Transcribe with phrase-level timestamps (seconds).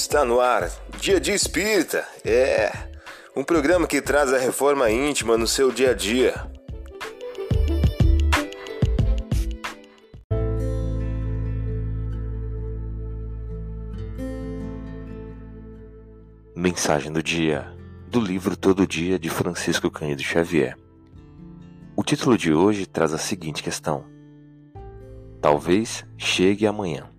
[0.00, 0.70] Está no ar,
[1.00, 2.06] Dia de Espírita.
[2.24, 2.70] É
[3.34, 6.34] um programa que traz a reforma íntima no seu dia a dia.
[16.54, 17.66] Mensagem do dia
[18.06, 20.78] do livro Todo Dia de Francisco Cândido Xavier.
[21.96, 24.04] O título de hoje traz a seguinte questão:
[25.40, 27.17] Talvez chegue amanhã.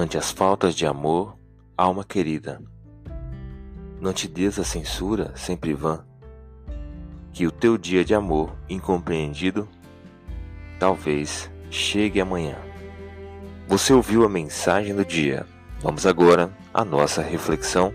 [0.00, 1.36] Ante as faltas de amor,
[1.76, 2.62] alma querida,
[4.00, 6.06] não te des a censura sempre vã,
[7.32, 9.68] que o teu dia de amor incompreendido
[10.78, 12.56] talvez chegue amanhã.
[13.66, 15.44] Você ouviu a mensagem do dia.
[15.80, 17.92] Vamos agora à nossa reflexão.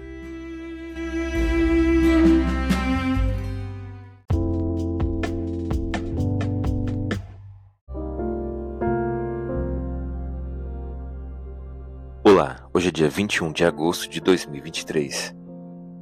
[12.33, 15.35] Olá, hoje é dia 21 de agosto de 2023.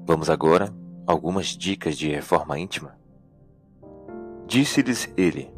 [0.06, 0.74] Vamos agora
[1.06, 2.98] a algumas dicas de reforma íntima.
[4.48, 5.54] Disse-lhes ele: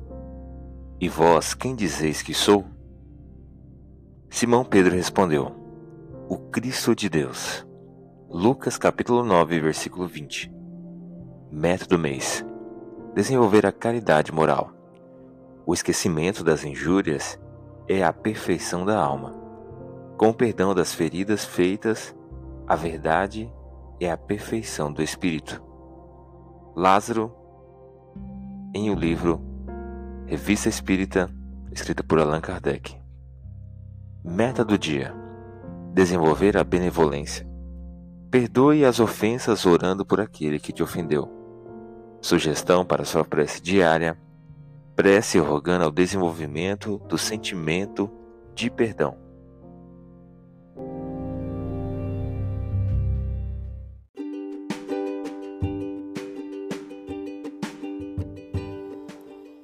[1.00, 2.66] E vós quem dizeis que sou?
[4.32, 5.56] Simão Pedro respondeu:
[6.28, 7.64] O Cristo de Deus.
[8.28, 10.52] Lucas capítulo 9, versículo 20.
[11.52, 12.44] Método mês:
[13.14, 14.72] Desenvolver a caridade moral.
[15.68, 17.40] O esquecimento das injúrias
[17.88, 19.43] é a perfeição da alma.
[20.18, 22.16] Com o perdão das feridas feitas,
[22.68, 23.52] a verdade
[24.00, 25.62] é a perfeição do espírito.
[26.76, 27.34] Lázaro,
[28.74, 29.42] em o livro
[30.26, 31.30] Revista Espírita,
[31.72, 32.96] escrita por Allan Kardec.
[34.24, 35.14] Meta do dia:
[35.94, 37.48] desenvolver a benevolência.
[38.32, 41.30] Perdoe as ofensas orando por aquele que te ofendeu.
[42.22, 44.18] Sugestão para sua prece diária:
[44.96, 48.10] prece rogando ao desenvolvimento do sentimento
[48.56, 49.18] de perdão.